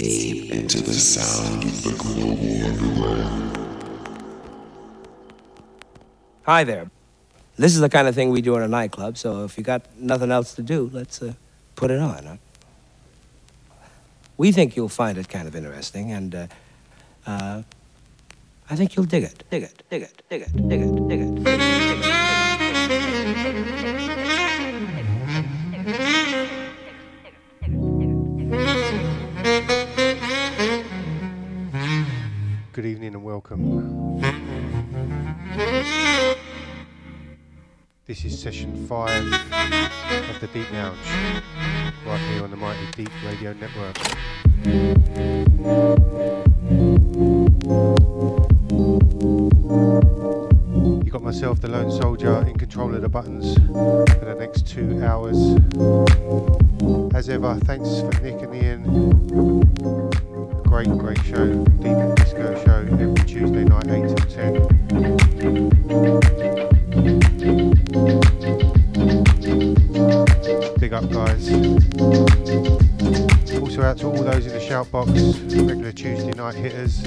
[0.00, 3.56] deep into the sound of the global underground.
[6.44, 6.90] Hi there.
[7.56, 9.82] This is the kind of thing we do in a nightclub, so if you got
[9.98, 11.34] nothing else to do, let's uh,
[11.76, 12.24] put it on.
[12.24, 12.36] Huh?
[14.38, 16.46] We think you'll find it kind of interesting, and uh,
[17.26, 17.62] uh,
[18.70, 19.44] I think you'll dig it.
[19.50, 21.20] Dig it, dig it, dig it, dig it, dig it.
[21.20, 21.79] Dig it, dig it,
[32.80, 34.22] Good evening and welcome.
[38.06, 40.96] This is session five of the D3EP Lounge,
[42.06, 43.98] right here on the Mighty D3ep Radio Network.
[51.04, 55.04] You got myself, the Lone Soldier, in control of the buttons for the next two
[55.04, 55.36] hours.
[57.14, 60.29] As ever, thanks for Nick and Ian.
[60.70, 64.52] Great, great show, deep disco show every Tuesday night, 8 till 10.
[70.78, 71.50] Big up, guys.
[73.60, 77.02] Also out to all those in the shout box, regular Tuesday night hitters.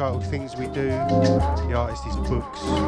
[0.00, 0.88] Entitled Things We Do.
[0.88, 2.79] The artist is Books.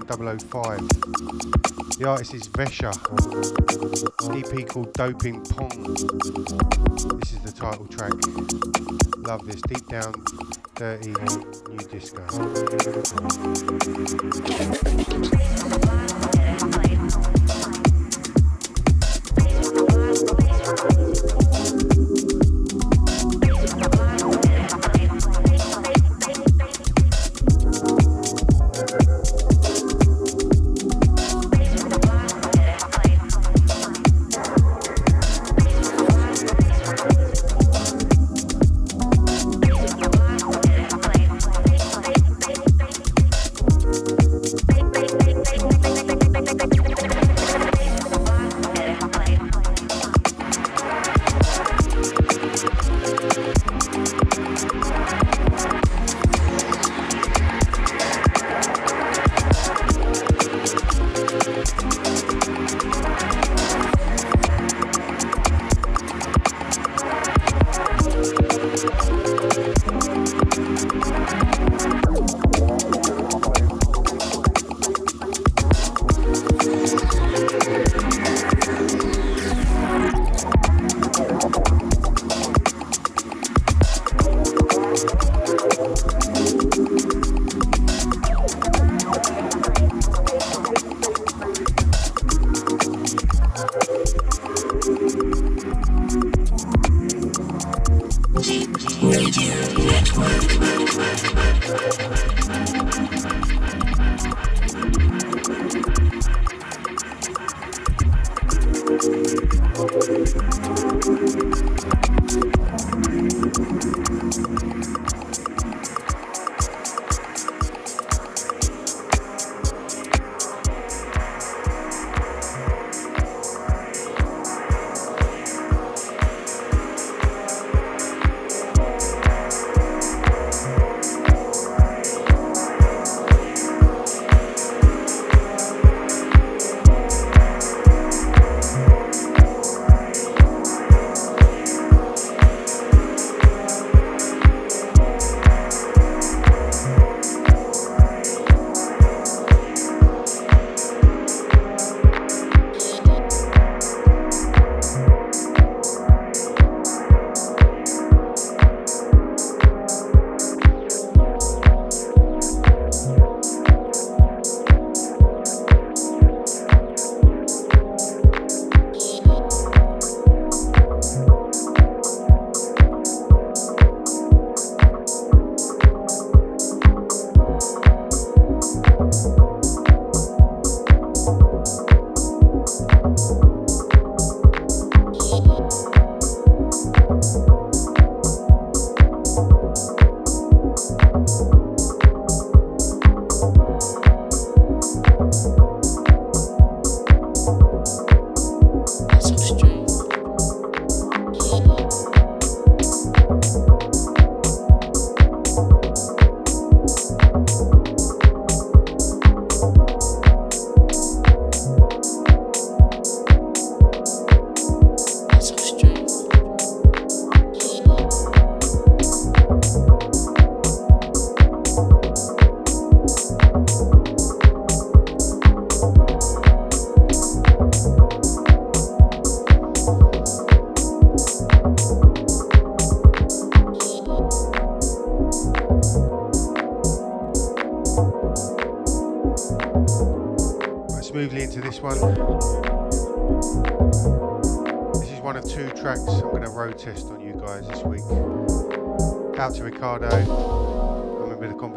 [0.00, 0.88] 005.
[1.98, 2.92] The artist is Vesha.
[4.34, 5.94] EP called Doping Pong.
[7.20, 8.12] This is the title track.
[9.18, 9.62] Love this.
[9.62, 10.12] Deep down,
[10.74, 11.14] dirty,
[11.70, 12.24] new disco.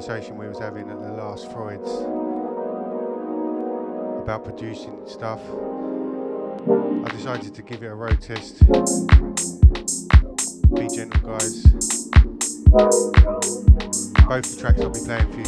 [0.08, 1.92] Conversation we was having at the last Freud's
[4.22, 5.42] about producing stuff.
[7.06, 8.60] I decided to give it a road test.
[10.76, 11.64] Be gentle, guys.
[14.28, 15.47] Both the tracks I'll be playing for you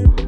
[0.00, 0.23] you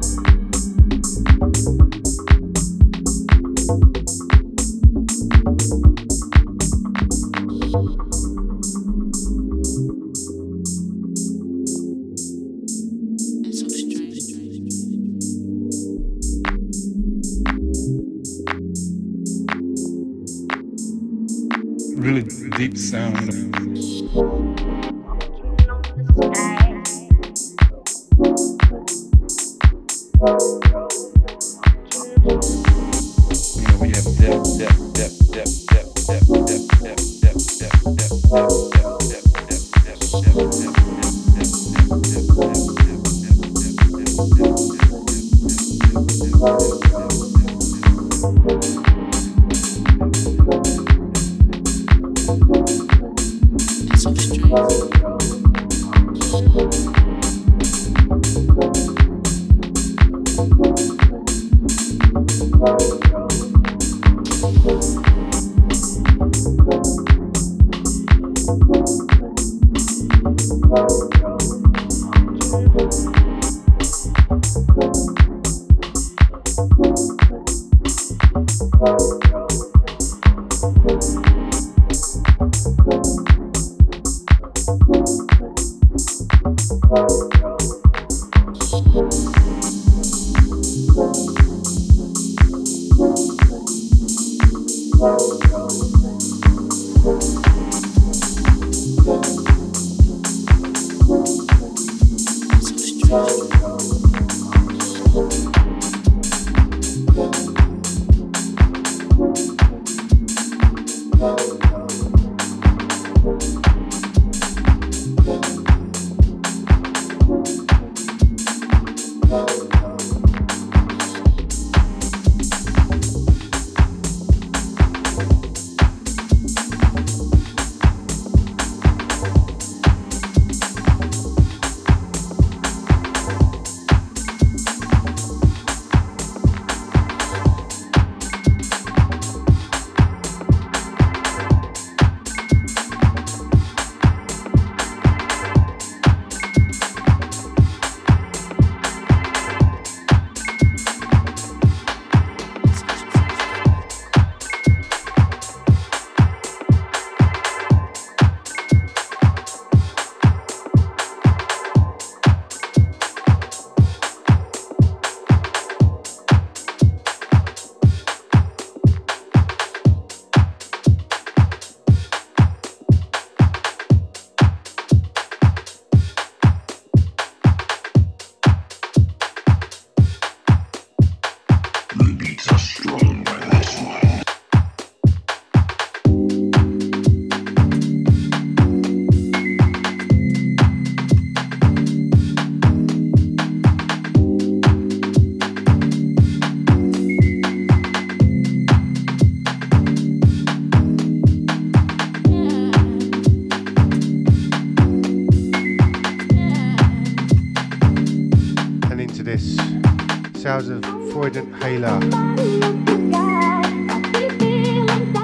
[211.77, 212.27] Freudenhaler.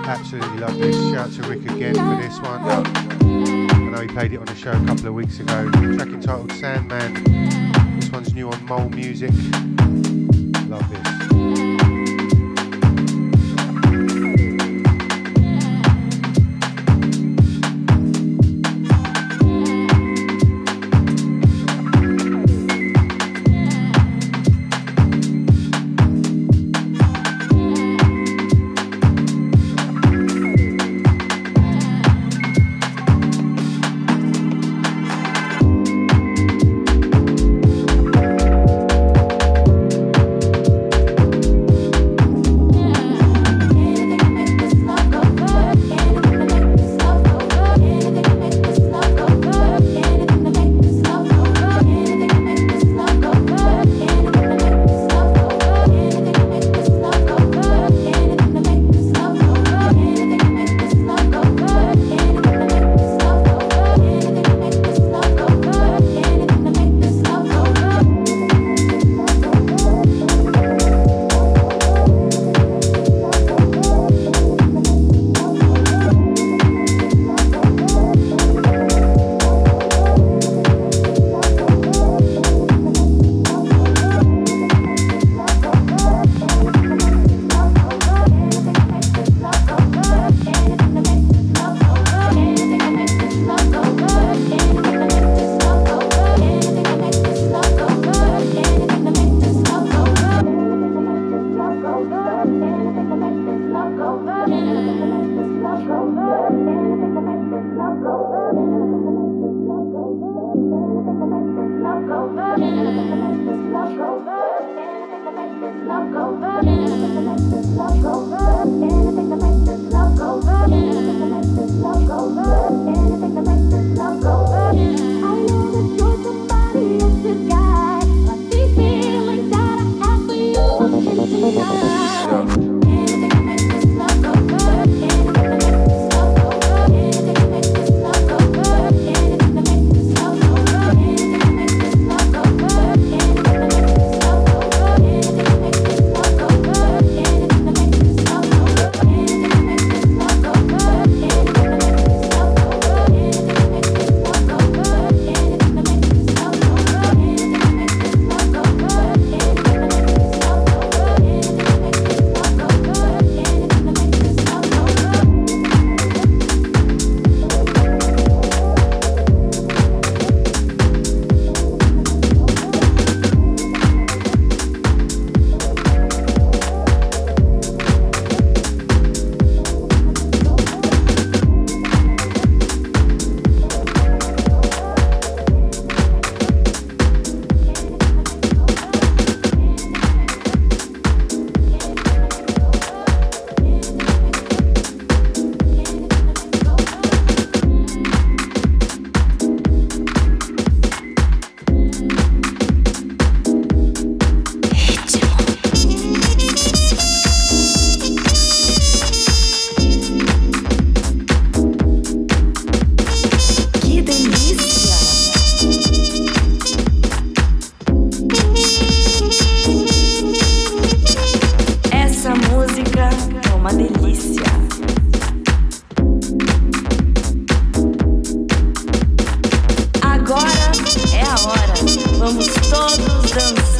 [0.06, 0.96] Absolutely love this.
[1.12, 2.60] Shout to Rick again for this one.
[2.62, 5.70] I know he played it on the show a couple of weeks ago.
[5.70, 7.24] Track entitled Sandman.
[7.98, 9.32] This one's new on Mole Music.
[10.68, 11.21] Love this.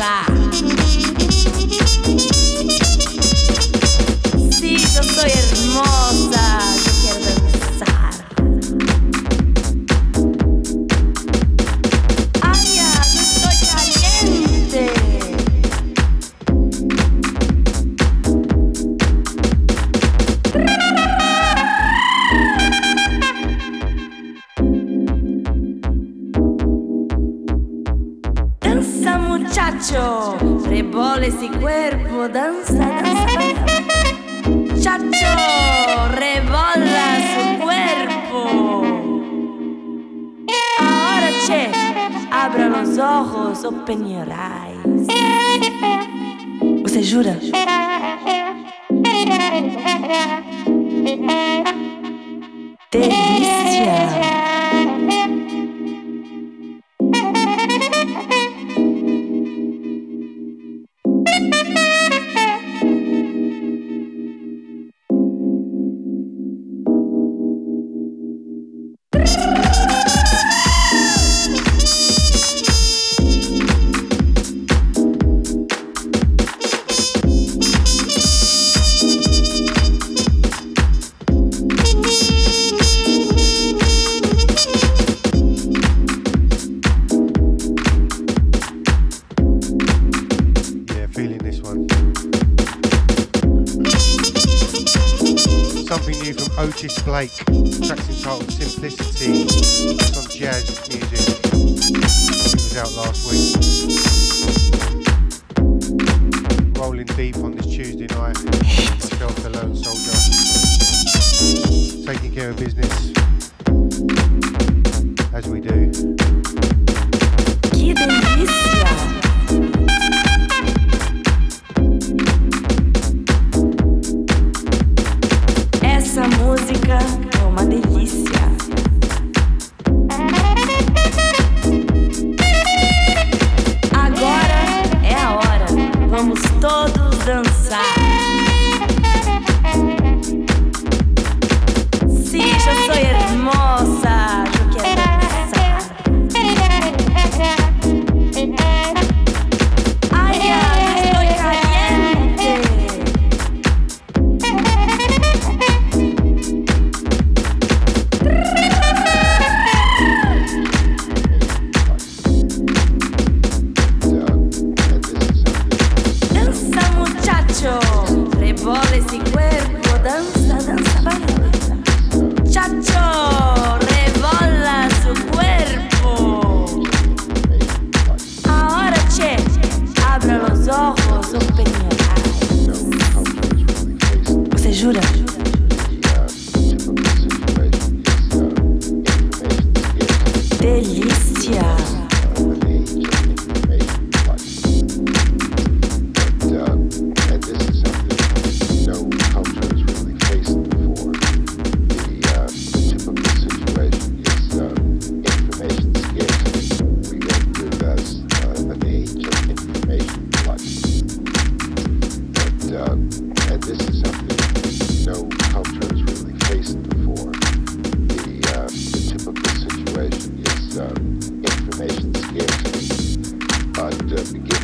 [0.03, 0.32] side.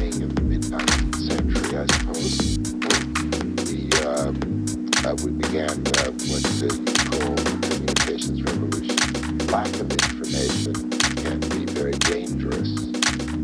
[0.09, 2.57] Beginning of the mid 19th century, I suppose,
[3.69, 6.45] the, uh, uh, we began uh, what
[7.13, 8.97] call the communications revolution.
[9.49, 10.75] Lack of information
[11.21, 12.73] can be very dangerous,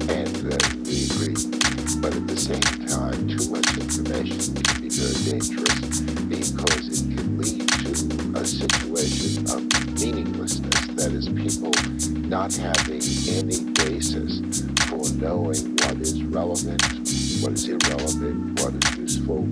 [0.09, 0.57] and uh,
[0.88, 1.37] we agree.
[2.00, 7.38] But at the same time, too much information can be very dangerous because it can
[7.38, 7.92] lead to
[8.40, 9.61] a situation of
[10.00, 10.87] meaninglessness.
[10.96, 11.72] That is, people
[12.29, 14.40] not having any basis
[14.88, 15.73] for knowing
[16.35, 16.83] relevant,
[17.42, 19.47] what is irrelevant, what is useful.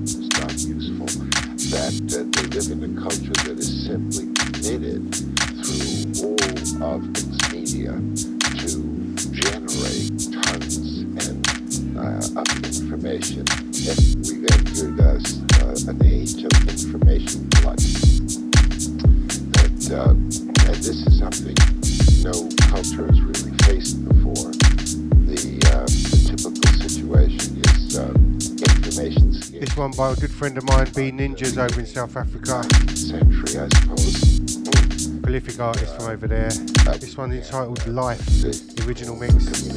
[30.02, 32.64] By a good friend of mine, B Ninjas over in South Africa.
[32.96, 35.20] century, I suppose.
[35.22, 36.50] Prolific artist from over there.
[36.98, 39.32] This one's entitled Life, the original mix.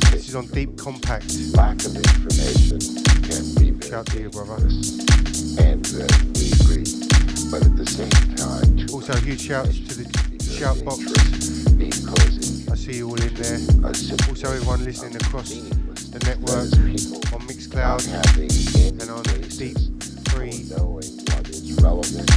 [0.10, 1.32] This is on Deep Compact.
[1.54, 2.80] Lack of information
[3.22, 4.56] can be Shout to you, brother.
[5.62, 6.90] and uh, we agree.
[7.52, 11.06] But at the same time, Also, huge shouts to the shout box.
[12.72, 13.60] I see you all in there.
[13.62, 16.74] it, a simple Also, everyone listening across the network
[17.32, 18.02] on Mixcloud
[21.94, 22.35] what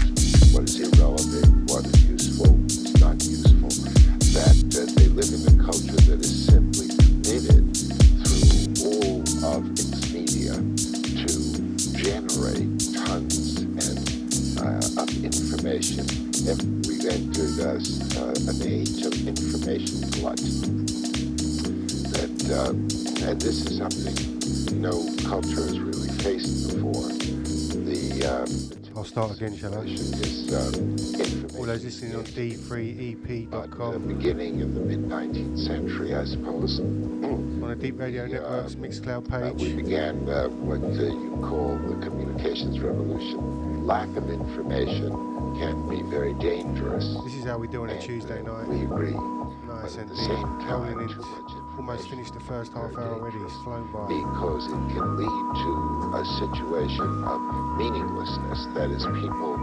[29.86, 30.26] start again, shall I?
[30.26, 36.24] is uh, All those listening on d3ep.com, The beginning of the mid 19th century, I
[36.24, 36.80] suppose.
[36.80, 38.38] on the D3ep Radio Yeah.
[38.40, 43.86] Network's Mixcloud Uh, we began uh, what uh, you call the communications revolution.
[43.86, 45.10] Lack of information
[45.58, 47.04] can be very dangerous.
[47.24, 48.68] This is how we do on a Tuesday uh, night.
[48.68, 49.16] We agree.
[49.66, 50.24] Nice and the deep.
[50.26, 51.18] same time, Rolling in.
[51.78, 53.36] Almost finished the first half hour already.
[53.38, 54.08] It's flown by.
[54.08, 55.72] Because it can lead to
[56.18, 57.38] a situation of
[57.78, 58.66] meaninglessness.
[58.74, 59.56] That is, people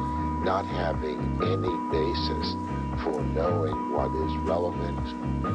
[0.45, 2.53] not having any basis
[3.01, 5.01] for knowing what is relevant,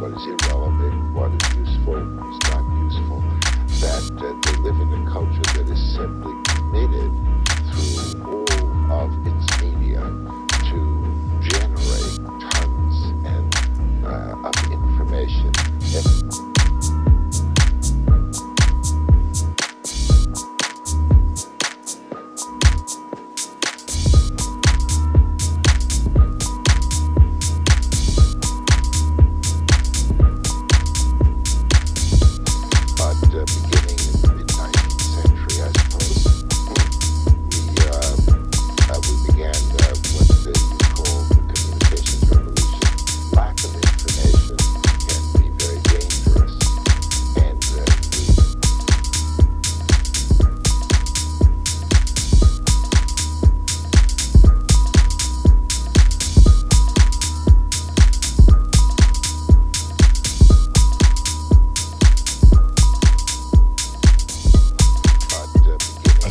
[0.00, 3.22] what is irrelevant, what is useful, what is not useful.
[3.78, 7.12] That uh, they live in a culture that is simply committed
[7.70, 8.24] through
[8.90, 9.49] all of its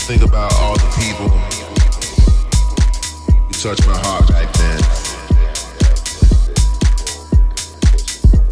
[0.10, 1.30] think about all the people
[3.30, 4.82] who touched my heart back then.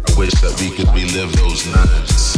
[0.06, 2.36] I wish that we could relive those nights.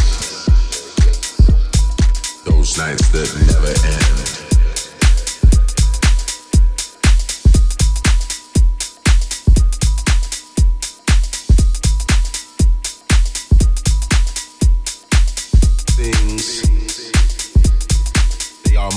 [2.45, 4.30] Those nights that never end.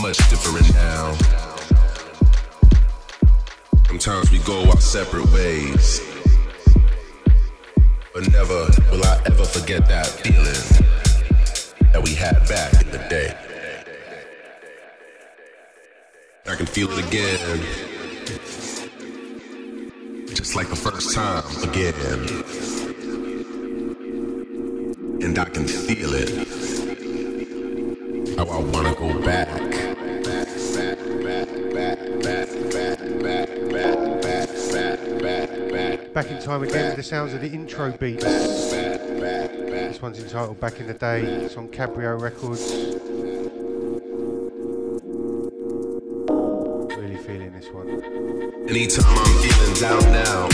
[0.04, 1.14] Much different now.
[3.88, 6.02] Sometimes we go our separate ways.
[8.14, 10.92] But never will I ever forget that feeling
[11.94, 13.34] that we had back in the day.
[16.48, 17.62] I can feel it again.
[20.36, 21.96] Just like the first time again.
[25.24, 26.64] And I can feel it
[28.38, 29.73] how I wanna go back.
[36.44, 38.22] Time again with the sounds of the intro beats.
[38.26, 41.22] This one's entitled Back in the Day.
[41.22, 42.70] It's on Cabrio Records.
[46.98, 47.88] Really feeling this one.
[48.68, 50.53] Anytime I'm feeling down now,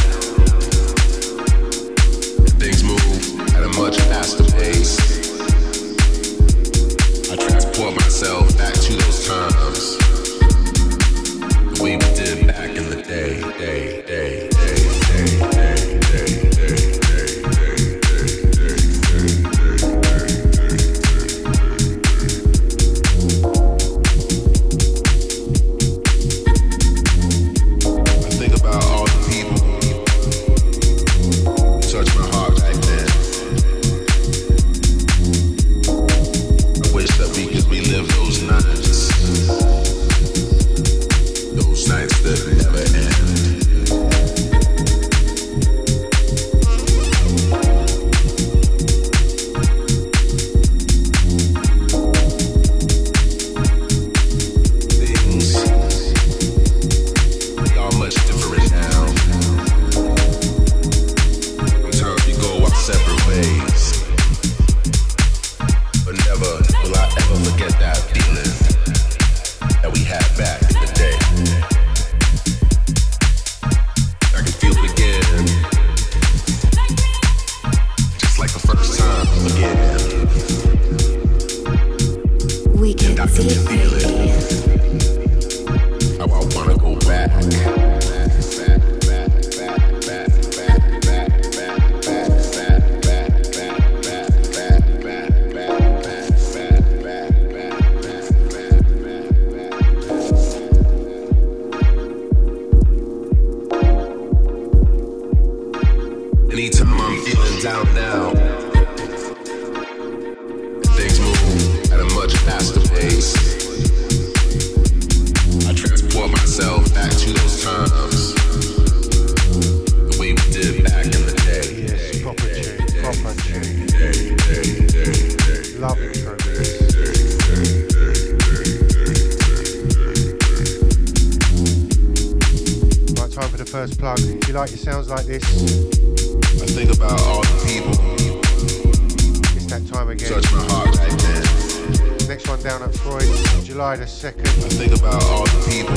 [143.63, 145.95] July the 2nd, I think about all the people.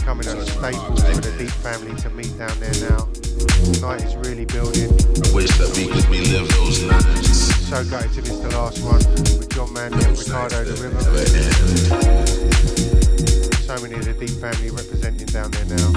[0.00, 3.08] coming at Staples for the Deep family to meet down there now.
[3.80, 4.90] Night is really building.
[4.90, 7.54] I wish that we could relive those nights.
[7.68, 8.98] So gutted to miss the last one
[9.38, 11.00] with John Manley and Ricardo the River.
[13.62, 15.92] So many of the Deep family representing down there now.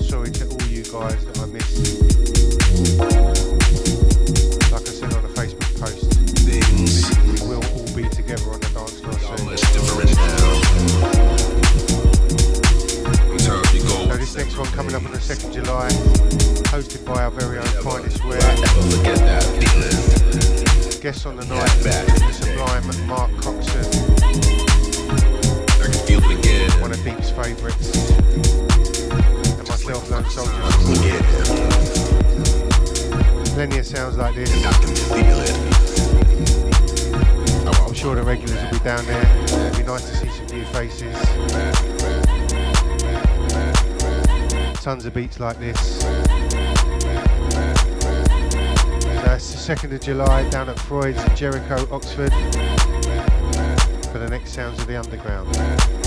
[0.00, 3.35] Sorry to all you guys that I missed.
[14.56, 15.90] Next one coming up on the 2nd July,
[16.72, 18.40] hosted by our very own Finest Wear.
[21.02, 23.84] Guests on the night, the sublime Mark Coxon,
[26.80, 28.08] one of Deep's favourites,
[29.58, 30.62] and myself, Lone Soldier.
[33.52, 34.50] Plenty of sounds like this.
[37.76, 39.44] I'm sure the regulars will be down there.
[39.44, 41.95] It'll be nice to see some new faces.
[44.86, 46.04] Tons of beats like this.
[46.04, 46.24] Uh,
[47.74, 52.30] so that's the 2nd of July down at Freud's in Jericho, Oxford.
[54.12, 56.05] For the next Sounds of the Underground.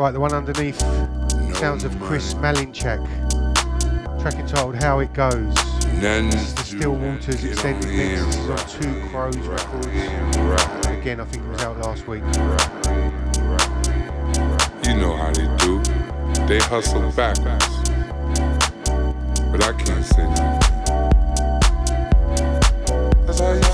[0.00, 0.80] Right, the one underneath,
[1.58, 3.06] sounds of Chris Malinchak.
[4.22, 5.54] Track entitled How It Goes.
[6.00, 8.24] This is the to Still Waters extended mix.
[8.24, 9.86] This is on Two Crows Records.
[10.86, 12.22] Again, I think it was out last week.
[14.88, 15.82] You know how they do.
[16.46, 17.90] They hustle backwards.
[19.52, 20.60] But I can't say nothing.
[23.26, 23.69] That's how I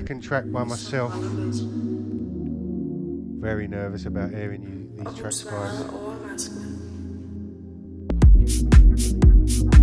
[0.00, 1.10] second track by myself.
[3.40, 6.50] Very nervous about airing you these tracks, guys.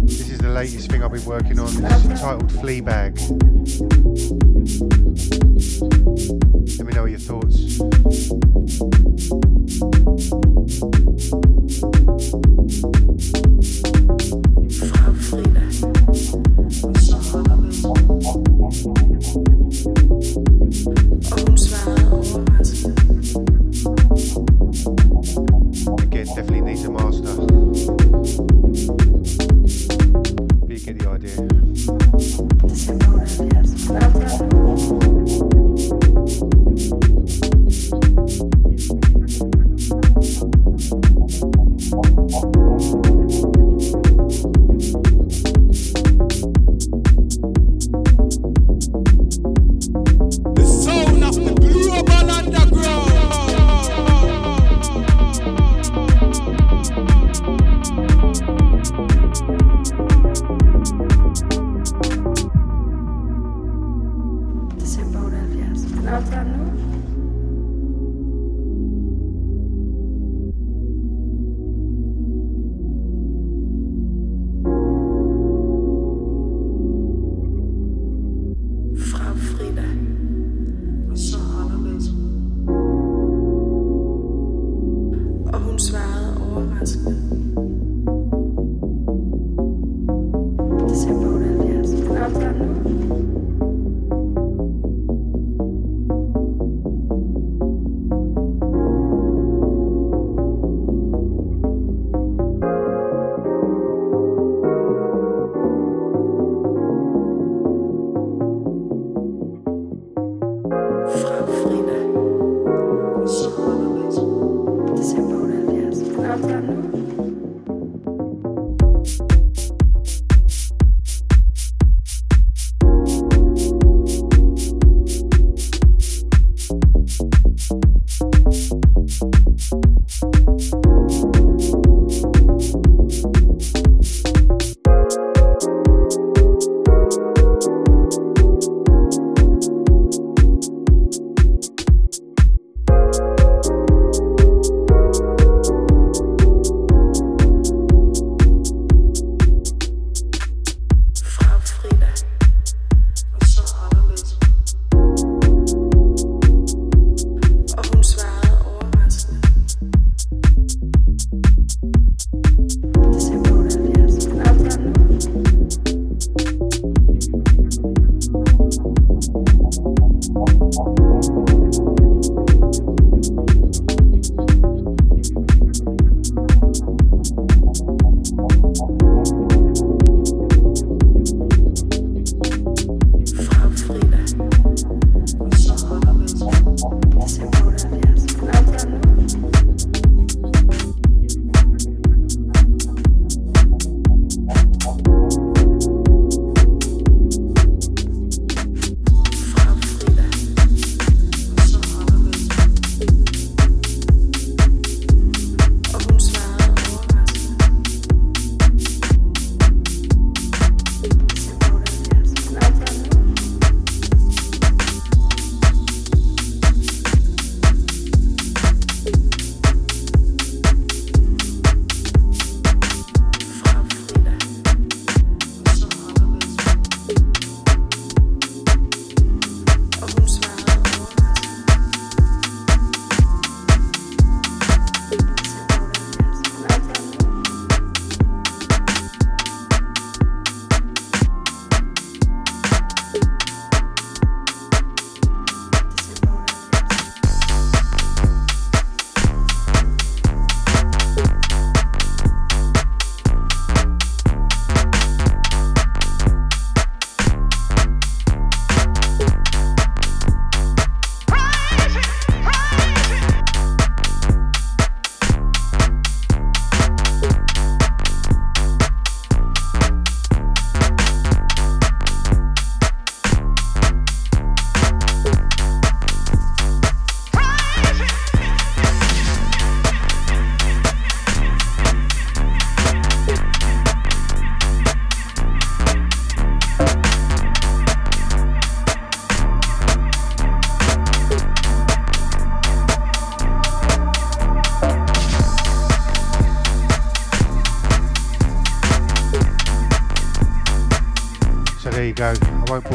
[0.03, 1.65] This is the latest thing I've been working on.
[1.65, 3.17] This is titled Fleabag.
[6.77, 7.79] Let me know your thoughts.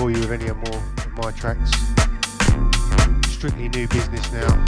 [0.08, 1.70] Bore you with any more of my tracks.
[3.30, 4.64] Strictly new business now.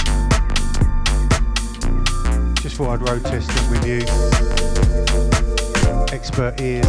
[2.57, 4.01] Just thought I'd road test it with you.
[6.15, 6.87] Expert ears.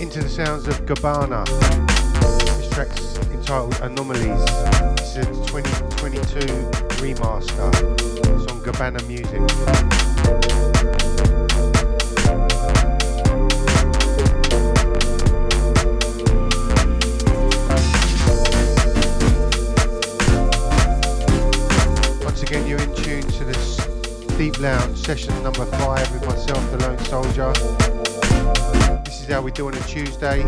[0.00, 1.93] Into the sounds of Gabbana.
[3.54, 4.42] Entitled Anomalies.
[4.98, 6.40] It's a 2022
[6.98, 7.70] remaster.
[8.18, 9.40] It's on Gabbana Music.
[22.24, 26.78] Once again, you're in tune to this D3EP Lounge session number five with myself, the
[26.78, 27.52] Lone Soldier.
[29.04, 30.44] This is how we do on a Tuesday.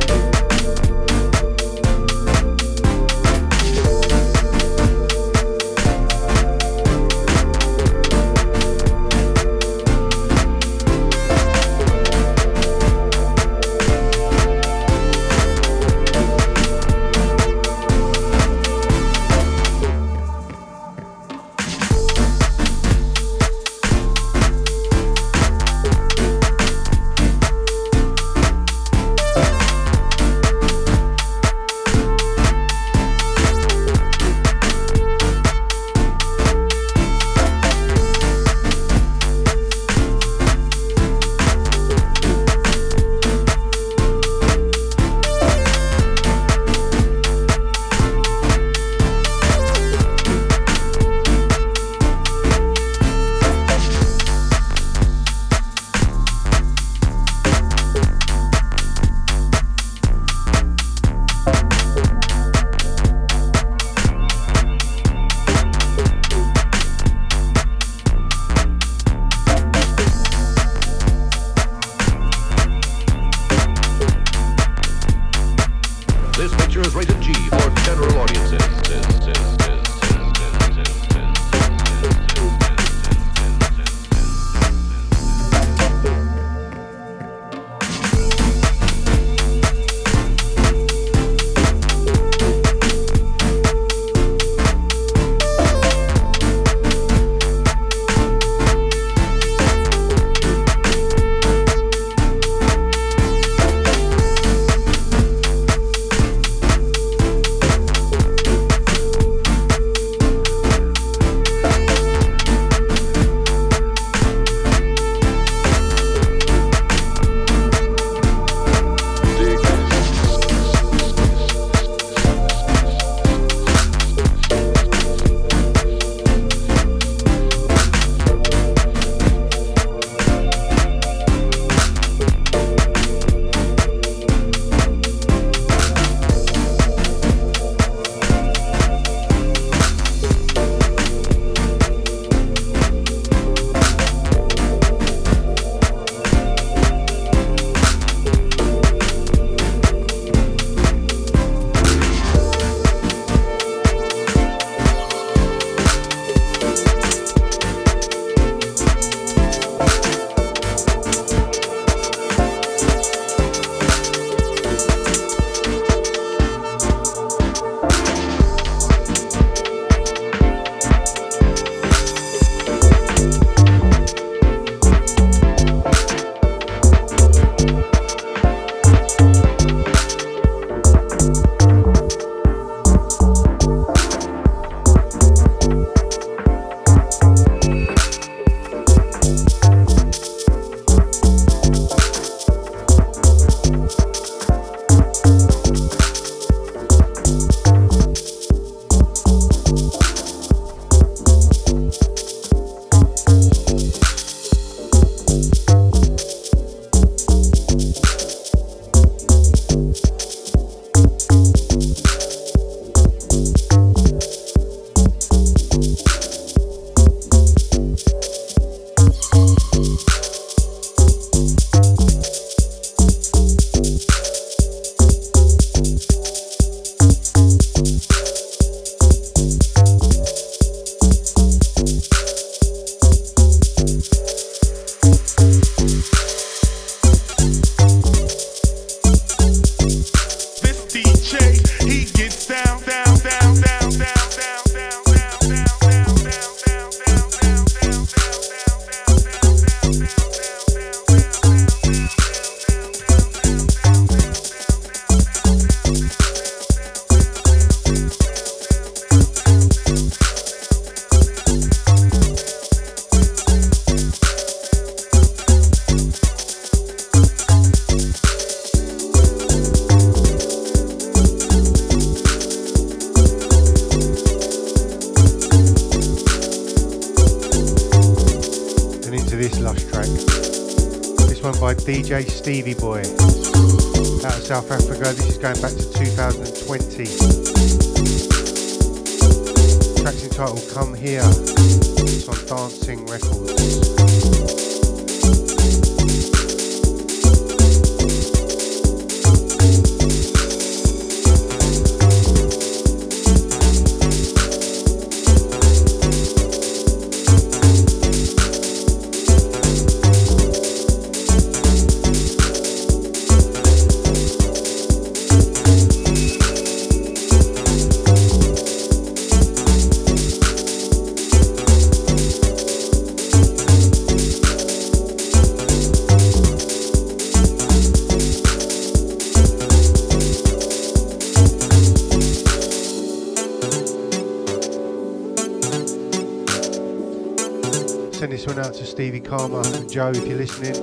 [339.27, 340.75] Karma and Joe if you're listening.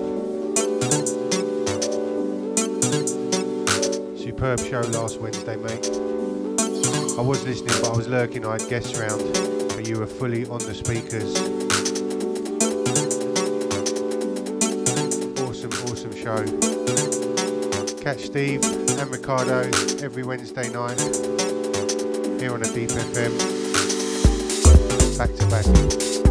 [4.18, 5.88] Superb show last Wednesday, mate.
[7.18, 8.46] I was listening, but I was lurking.
[8.46, 9.20] I had guests around,
[9.70, 11.40] but you were fully on the speakers.
[15.40, 16.44] Awesome, awesome show.
[18.04, 18.62] Catch Steve
[19.00, 19.62] and Ricardo
[20.04, 21.00] every Wednesday night
[22.42, 23.38] here on a Deep FM.
[25.18, 26.23] Back to back.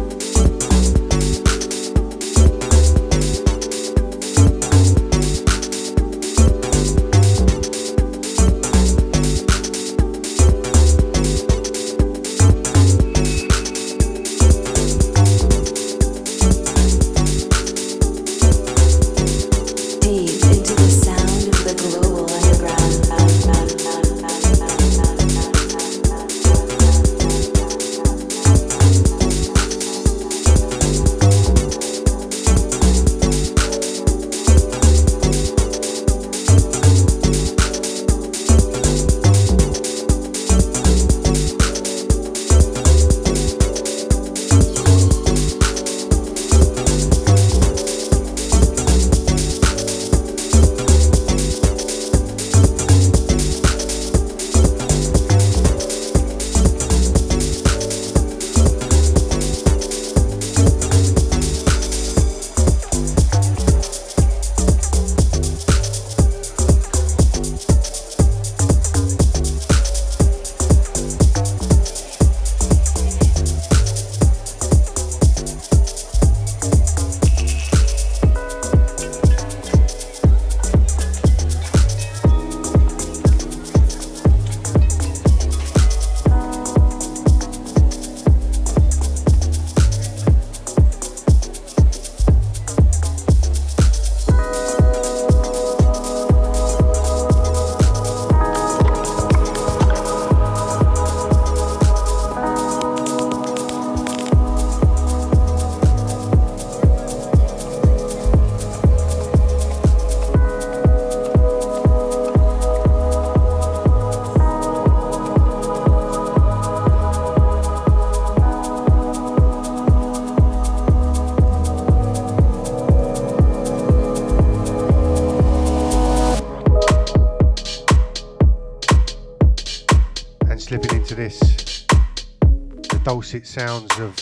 [133.13, 134.15] Dulcet sounds of,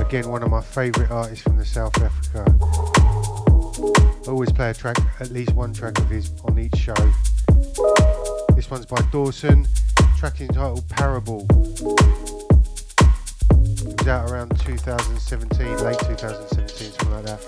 [0.00, 2.46] again, one of my favourite artists from the South Africa.
[4.26, 6.94] I always play a track, at least one track of his on each show.
[8.54, 9.68] This one's by Dawson,
[10.16, 11.46] track entitled Parable.
[11.50, 11.82] It
[13.98, 17.38] was out around 2017, late 2017, something like that.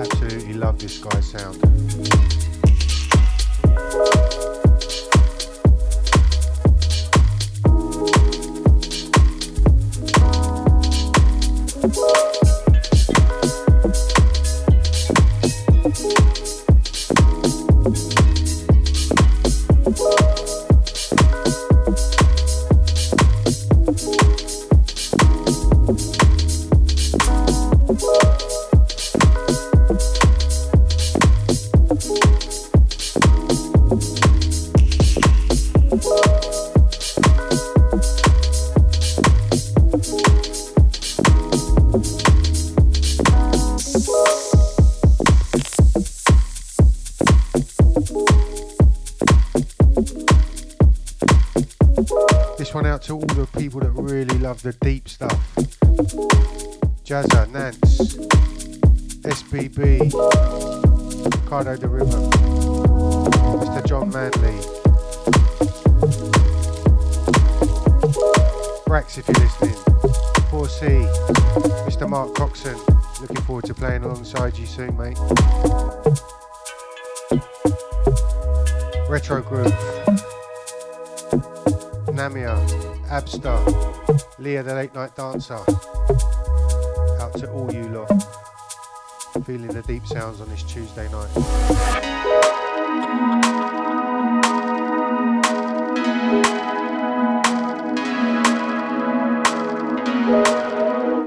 [0.00, 2.45] Absolutely love this guy's sound.
[63.64, 63.86] Mr.
[63.86, 64.60] John Manley,
[68.84, 69.74] Brax if you're listening,
[70.50, 71.06] 4C,
[71.86, 72.06] Mr.
[72.06, 72.76] Mark Coxon,
[73.22, 75.18] looking forward to playing alongside you soon, mate.
[79.08, 79.72] Retro Groove,
[82.12, 82.54] Namia,
[83.08, 83.64] Abstar,
[84.38, 85.54] Leah the Late Night Dancer.
[85.54, 88.35] Out to all you lot.
[89.46, 91.30] Feeling the deep sounds on this Tuesday night.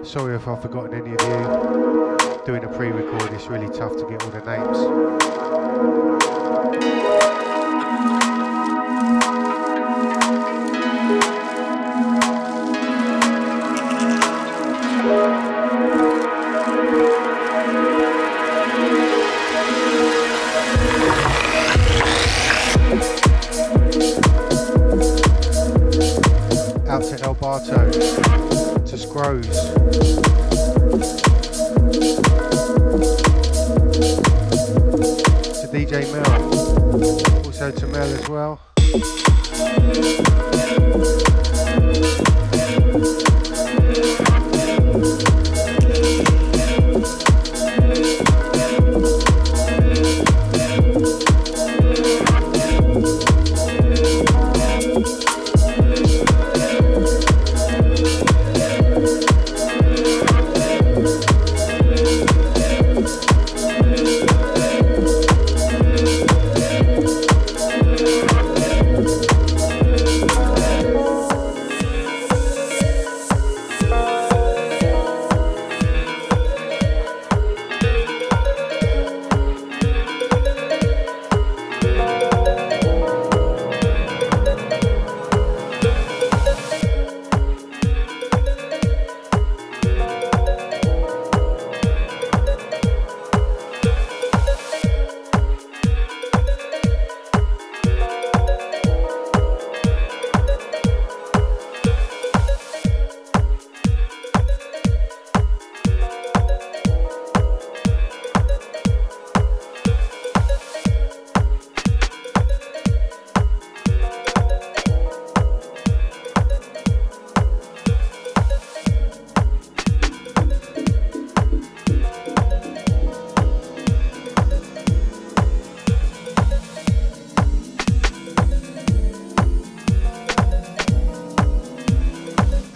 [0.06, 2.18] Sorry if I've forgotten any of you.
[2.46, 4.78] Doing a pre-record, it's really tough to get all the names.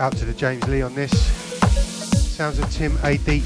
[0.03, 1.11] Out to the James Lee on this.
[2.35, 3.15] Sounds of Tim A.
[3.19, 3.41] Deep.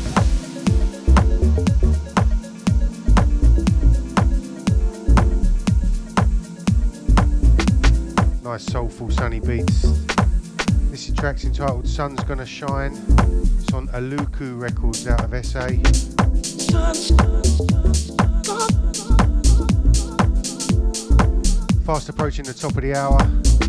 [8.43, 9.83] Nice soulful sunny beats.
[10.89, 12.93] This is track's entitled Sun's Gonna Shine.
[13.59, 15.67] It's on Aluku Records out of SA.
[21.85, 23.66] Fast approaching the top of the hour.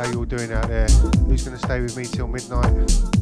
[0.00, 0.86] How you all doing out there?
[1.28, 3.19] Who's going to stay with me till midnight?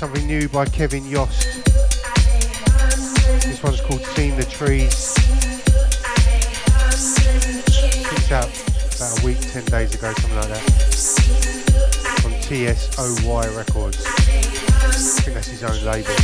[0.00, 1.42] Something new by Kevin Yost.
[3.44, 5.12] This one's called Seen the Trees.
[8.08, 8.48] Picked up
[8.96, 10.62] about a week, ten days ago, something like that.
[12.22, 14.02] From TSOY Records.
[14.06, 14.10] I
[15.20, 16.14] think that's his own label.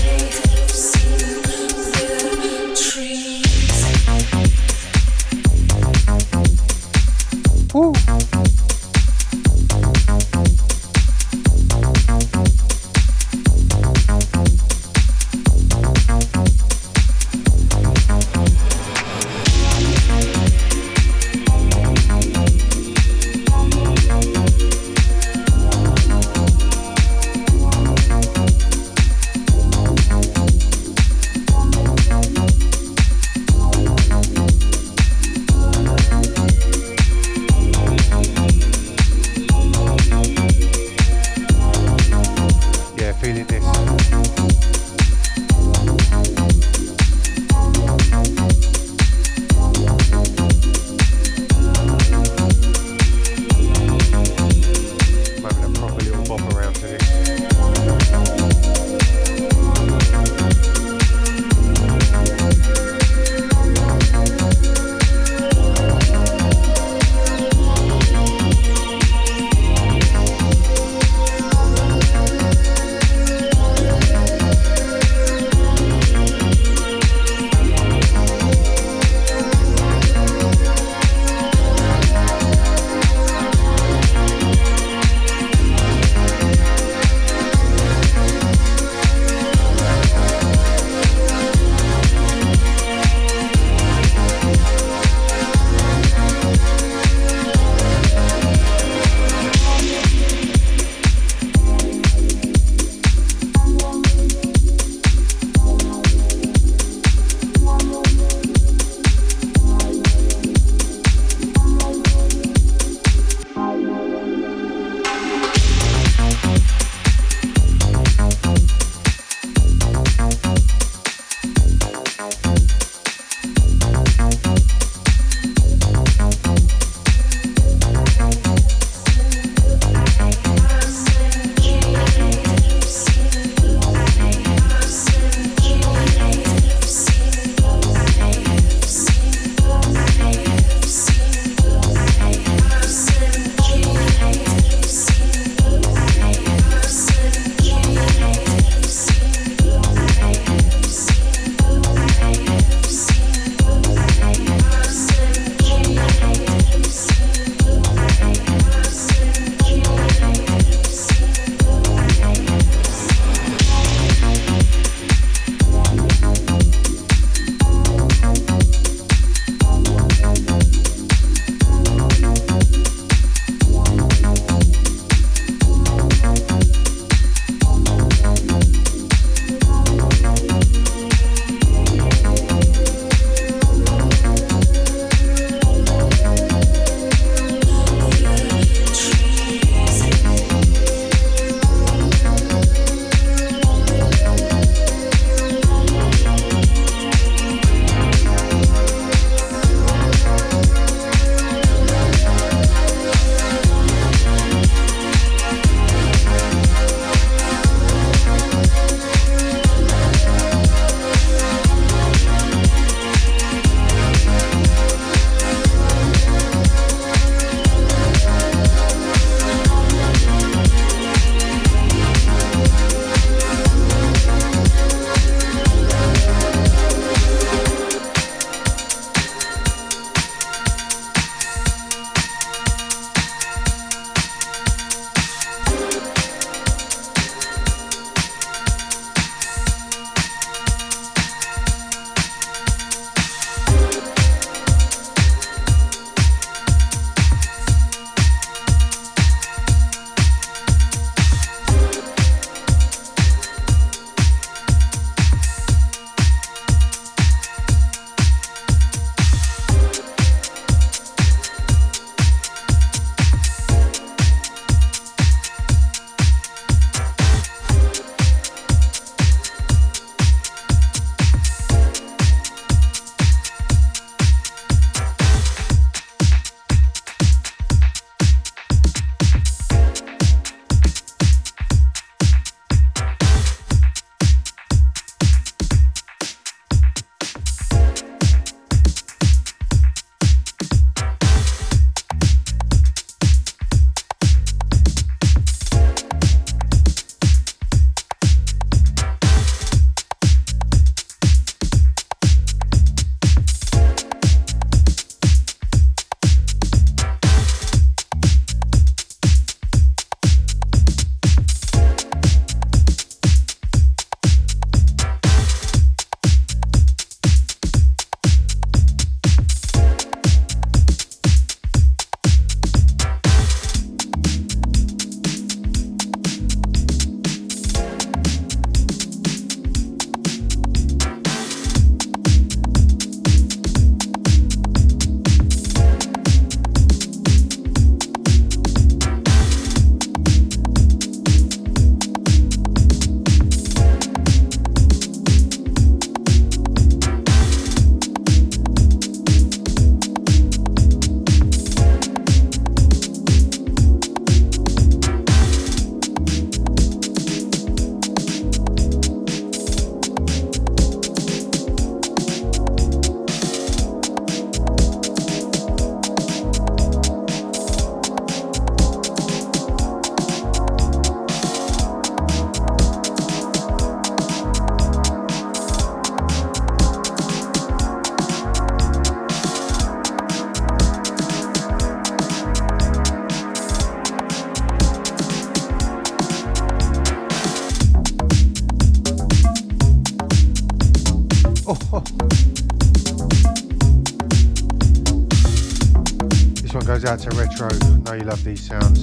[398.47, 399.03] These sounds.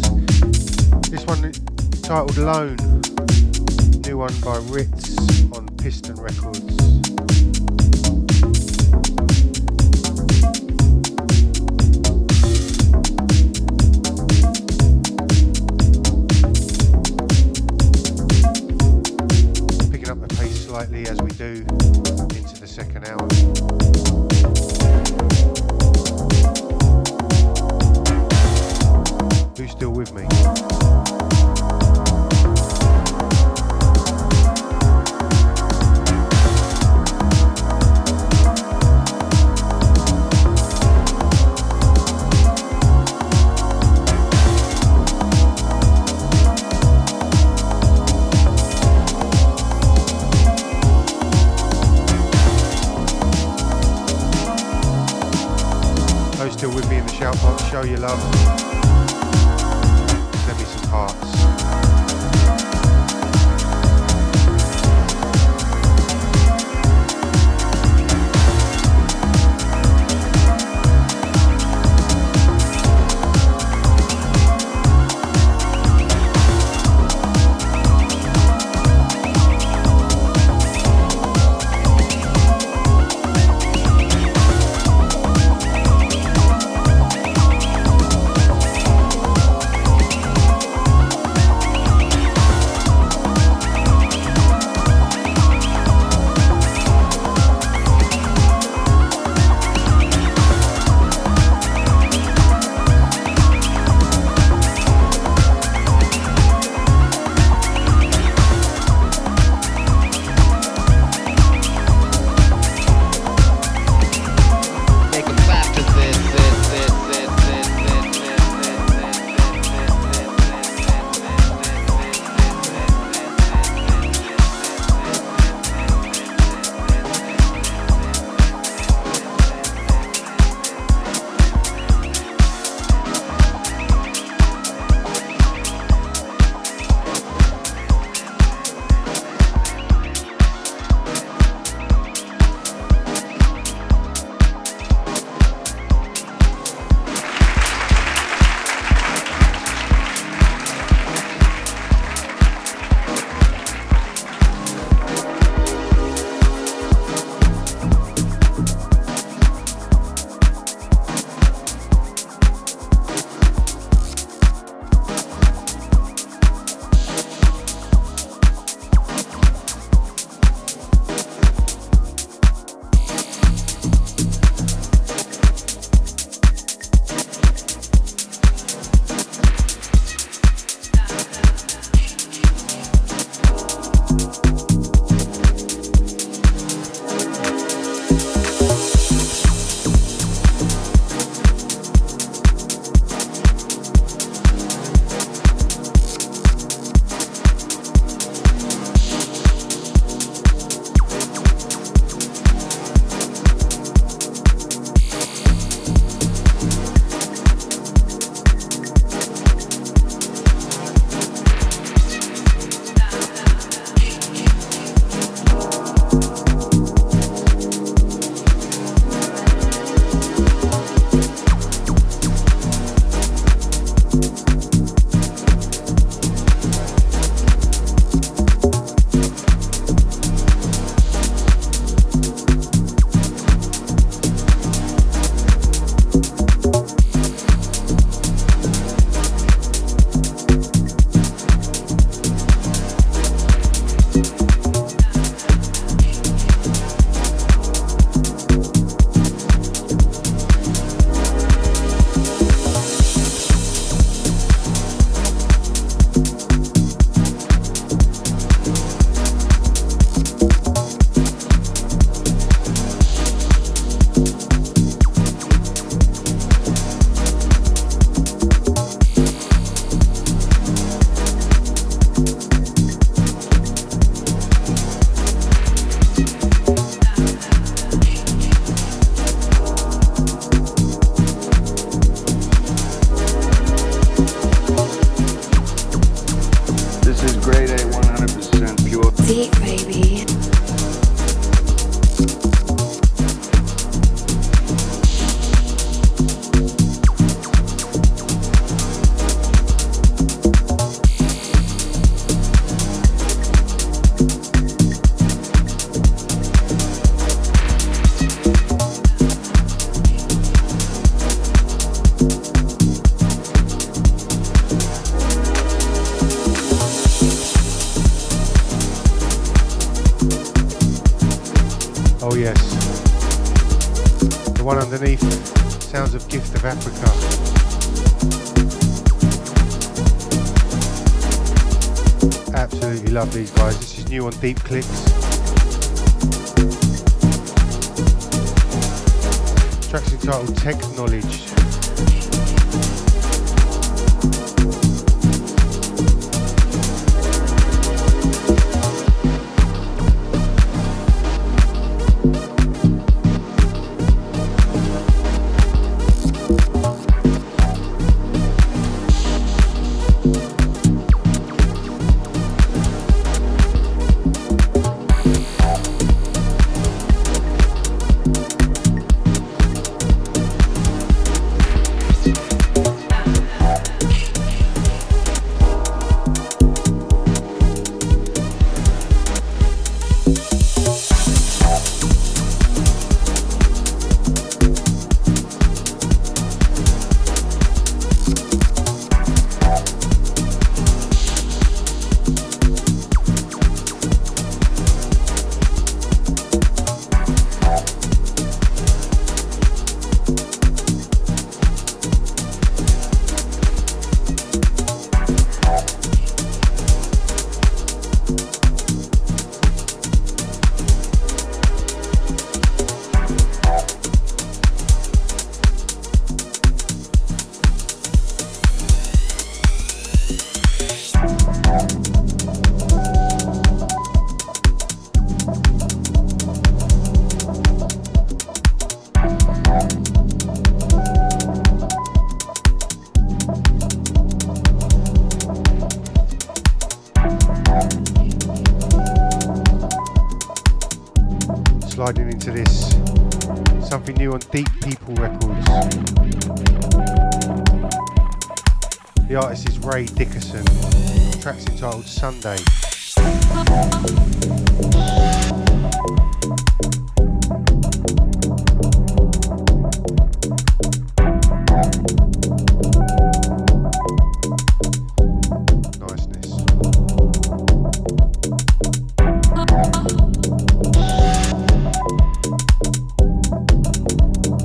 [1.09, 1.51] This one
[2.01, 2.77] titled Lone.
[4.05, 5.17] New one by Ritz
[5.51, 6.77] on Piston Records.
[19.91, 21.65] Picking up the pace slightly as we do
[22.39, 23.27] into the second hour.
[29.55, 30.27] Who's still with me?
[57.69, 58.52] Show your love.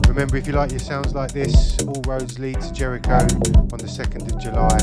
[0.08, 3.86] Remember, if you like your sounds like this, all roads lead to Jericho on the
[3.86, 4.76] 2nd of July.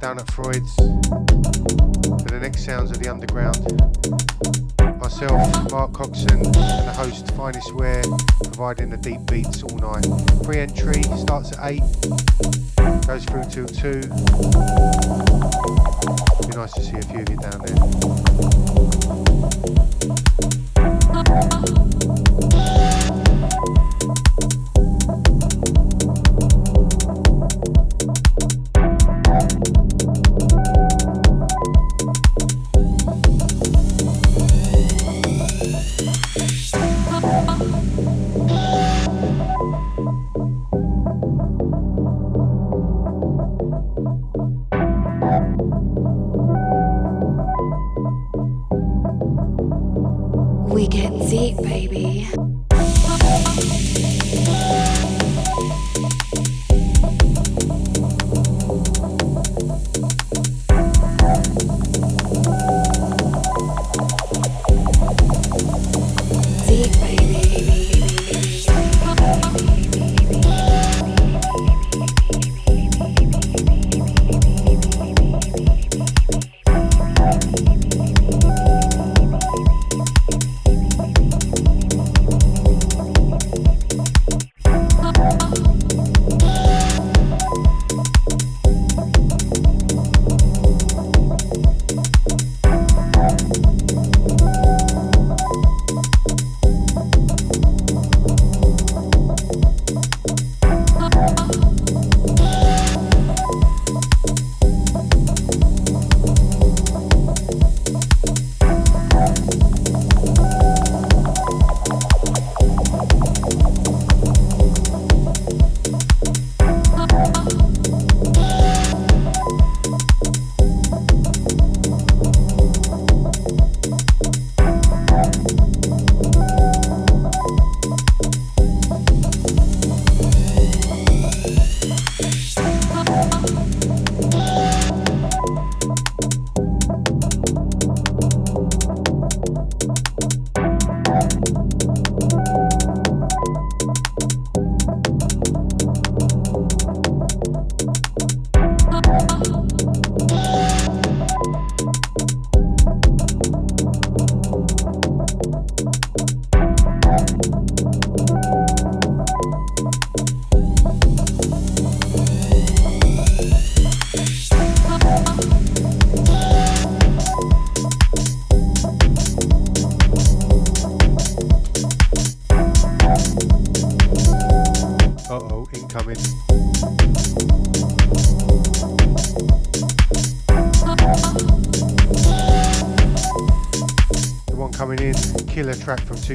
[0.00, 3.60] Down at Freud's for the next sounds of the underground.
[5.00, 8.02] Myself, Mark Coxon, and the host Finest Wear,
[8.42, 10.06] providing the deep beats all night.
[10.44, 11.80] Free entry starts at 8,
[13.06, 14.00] goes through till 2.
[16.42, 18.91] Be nice to see a few of you down there.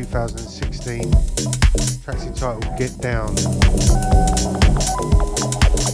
[0.04, 1.10] 2016.
[2.04, 3.34] Track's entitled Get Down.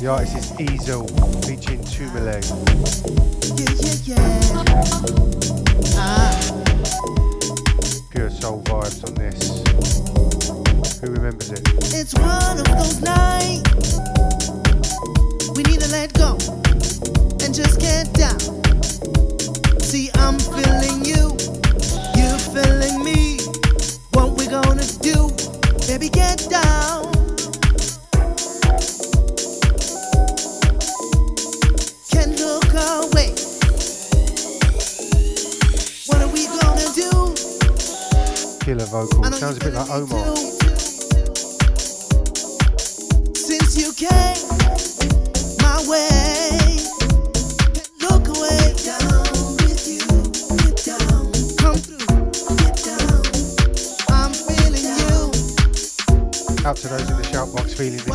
[0.02, 1.08] The artist is Easel,
[1.48, 2.44] featuring Tumele.
[3.56, 4.64] Yeah, yeah, yeah.
[5.96, 6.36] Ah.
[8.10, 9.64] Pure soul vibes on this.
[11.00, 11.62] Who remembers it?
[11.96, 13.96] It's one of those nights.
[15.56, 16.34] We need to let go
[17.42, 18.63] and just get down.
[39.44, 40.36] Sounds a bit like Omar.
[43.36, 44.48] Since you came
[45.60, 46.80] my way.
[56.66, 58.13] Out to those in the shout box feeling.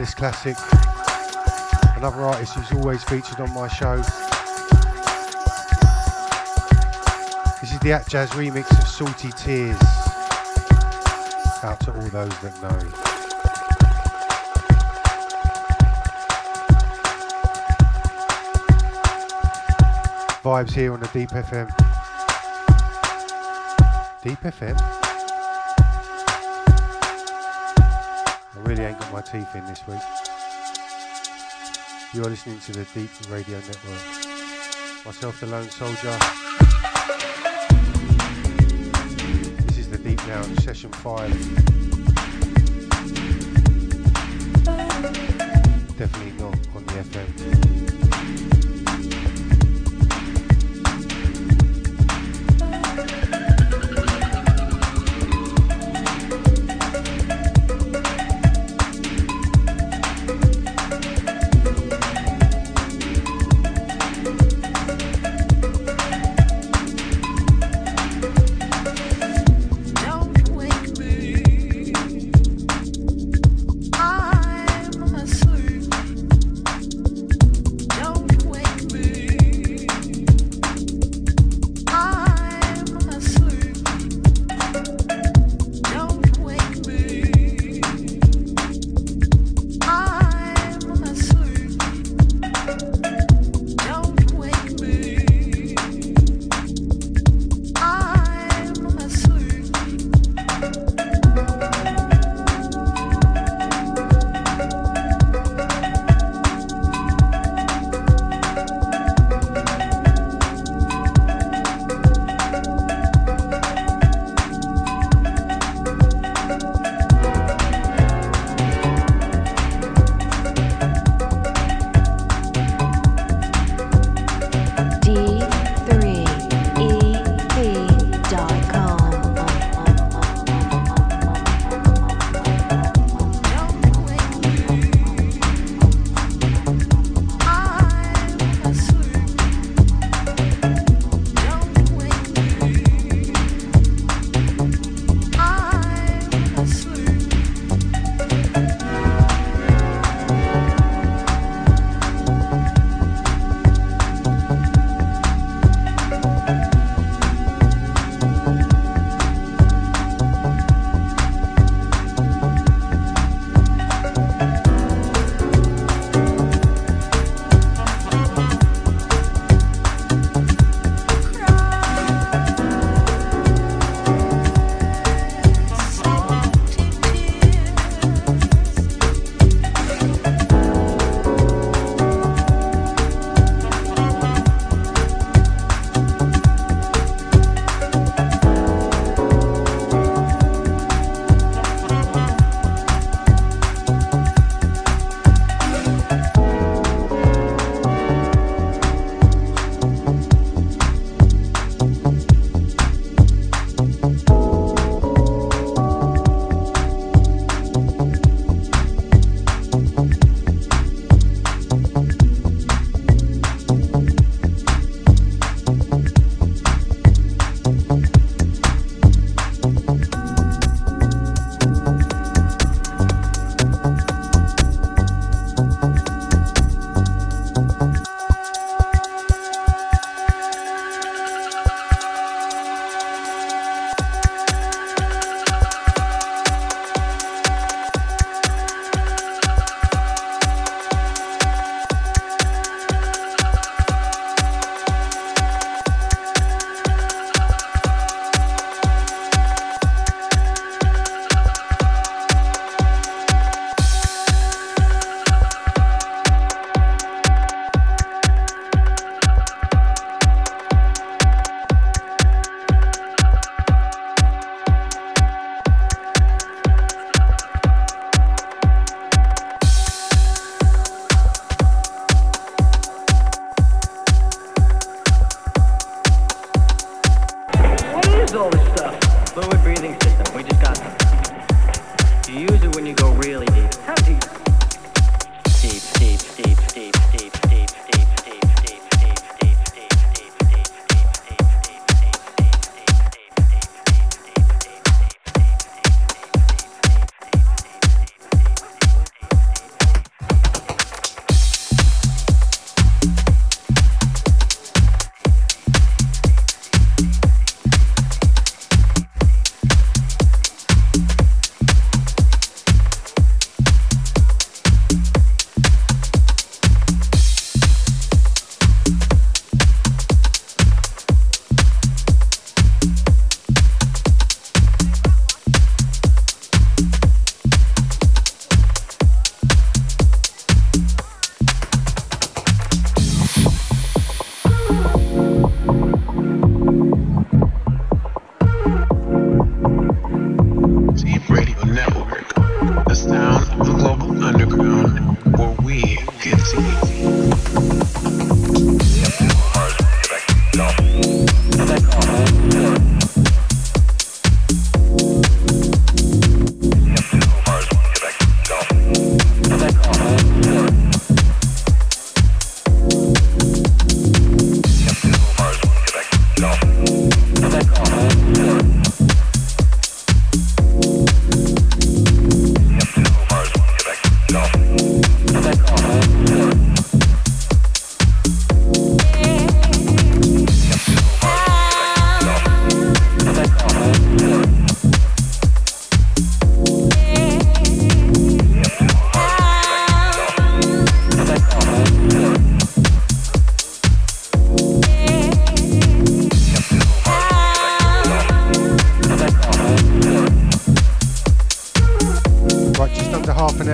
[0.00, 0.56] Timeless classic.
[1.98, 3.96] Another artist who's always featured on my show.
[7.60, 9.76] This is the Atjazz remix of Salty Tears.
[11.62, 12.78] Out to all those that know.
[20.42, 21.68] Vibes here on the Deep FM.
[24.22, 24.99] Deep FM?
[29.00, 29.98] Got my teeth in this week.
[32.12, 35.06] You're listening to the D3ep Radio Network.
[35.06, 36.18] Myself, the Lone Soldier.
[39.66, 41.89] This is the Deep Now, session 5.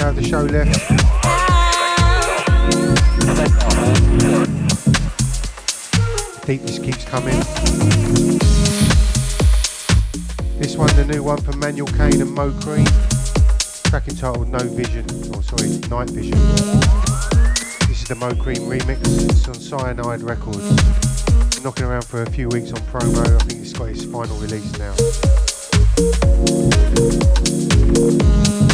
[0.06, 0.72] Hour of the show left.
[6.46, 7.38] Deepness keeps coming.
[10.58, 12.86] This one, the new one from Manuel Kane and Mo Cream.
[13.84, 15.04] Track entitled No Vision,
[15.34, 16.38] or sorry, Night Vision.
[17.88, 19.00] This is the Mo Cream remix.
[19.28, 21.64] It's on Cyanide Records.
[21.64, 23.24] Knocking around for a few weeks on promo.
[23.24, 24.94] I think it's got its final release now.
[27.98, 28.65] Ah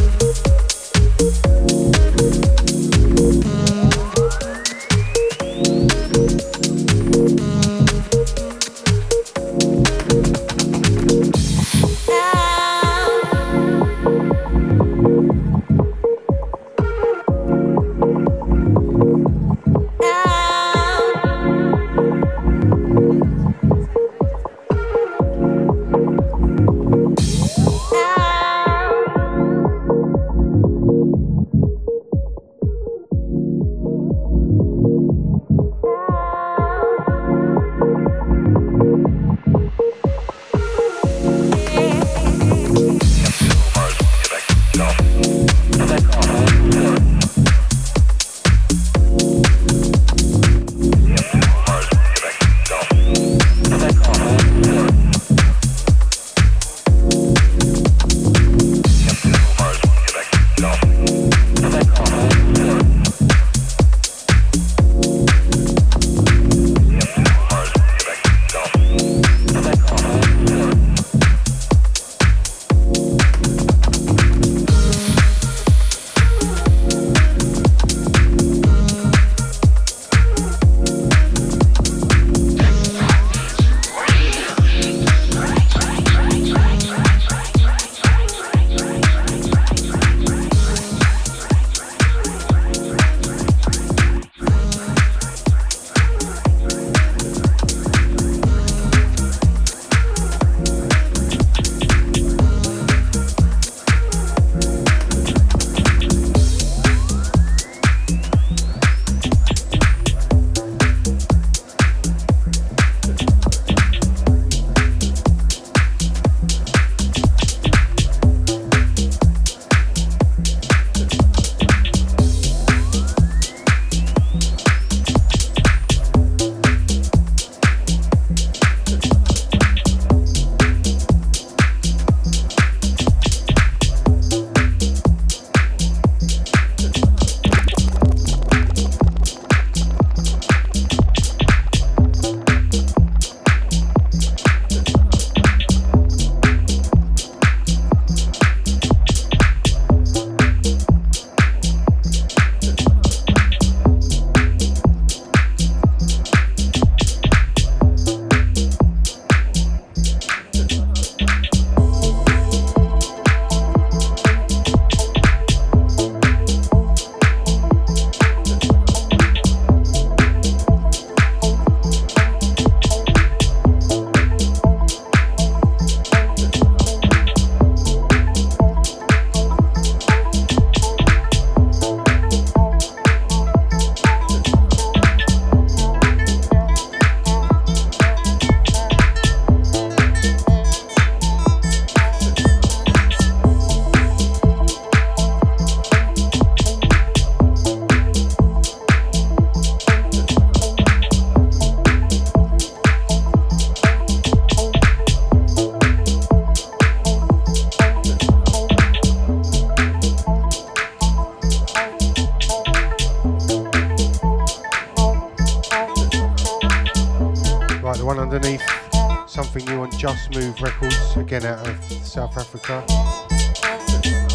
[222.54, 222.84] Africa.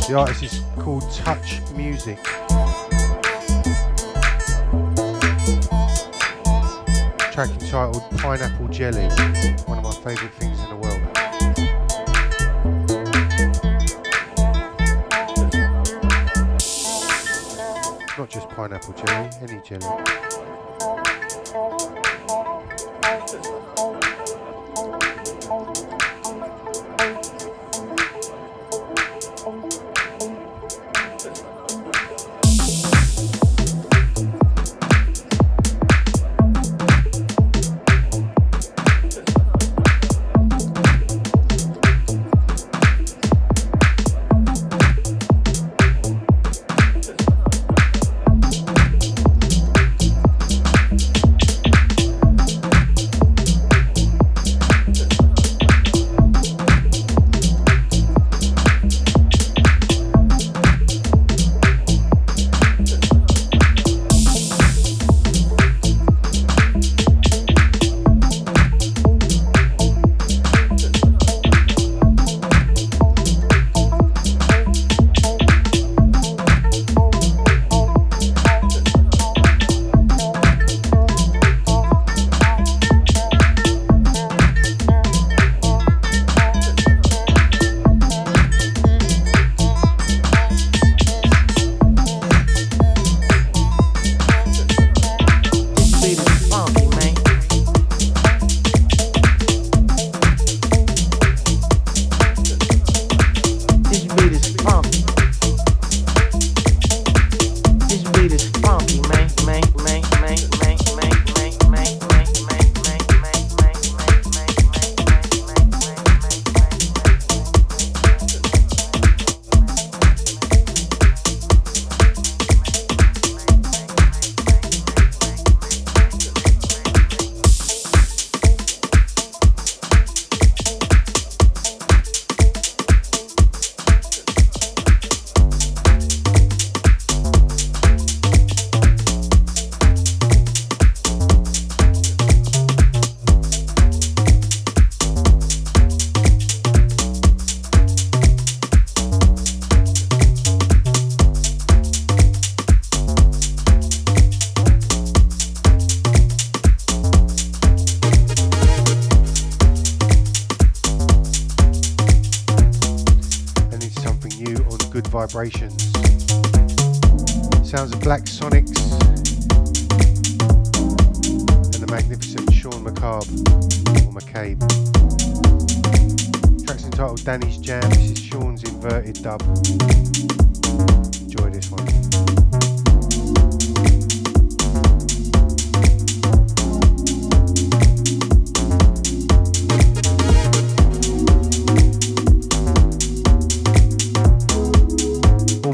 [0.08, 2.18] The artist is called Touch Music.
[7.32, 9.08] Track entitled Pineapple Jelly,
[9.68, 11.00] one of my favourite things in the world.
[18.18, 20.37] Not just pineapple jelly, any jelly.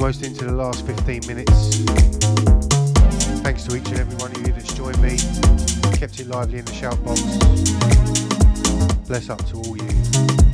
[0.04, 1.78] Almost into the last 15 minutes.
[3.42, 5.16] Thanks to each and every one of you that's joined me,
[5.98, 7.22] kept it lively in the shout box.
[9.08, 10.53] Bless up to all you.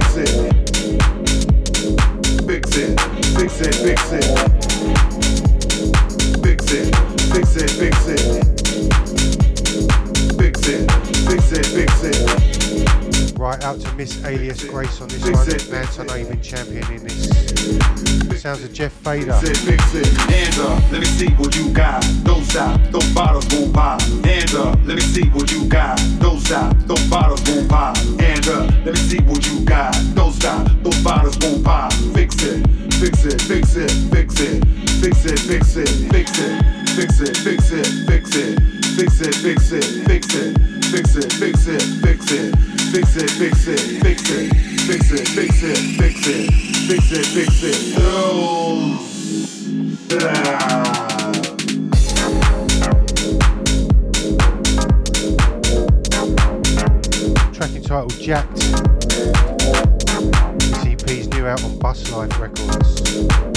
[0.00, 0.28] fix it.
[2.46, 3.00] Fix it,
[3.38, 4.24] fix it, fix it.
[6.40, 6.72] Fix
[11.52, 15.48] it, fix it, Right out to Miss Alias Grace on this one.
[15.70, 17.99] That's Naming champion in this.
[20.30, 22.02] Hands up, let me see what you got.
[22.24, 24.00] Don't stop, those bottles won't pop.
[24.24, 26.00] Hands up, let me see what you got.
[26.20, 27.98] Don't stop, those bottles won't pop.
[28.18, 29.94] Hands up, let me see what you got.
[30.14, 31.92] Don't stop, those bottles won't pop.
[32.14, 34.64] Fix it, fix it, fix it, fix it,
[35.02, 36.56] fix it, fix it, fix it,
[36.88, 38.64] fix it, fix it, fix it,
[38.96, 43.68] fix it, fix it, fix it, fix it, fix it, fix it, fix it, fix
[43.68, 46.50] it, fix it, fix it, fix it, fix it,
[46.88, 47.94] fix it, fix it.
[47.98, 49.06] Oh.
[57.52, 58.64] Track entitled Jacked.
[60.84, 63.49] EP's new out on Bus Life Records.